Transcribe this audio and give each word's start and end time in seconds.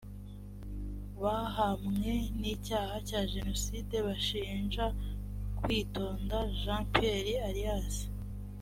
bahamwe 1.21 2.13
n 2.39 2.41
icyaha 2.53 2.95
cya 3.07 3.21
jenoside 3.33 3.95
bashinja 4.07 4.85
kwitonda 5.59 6.37
jean 6.59 6.83
pierre 6.93 7.35
alias 7.49 7.95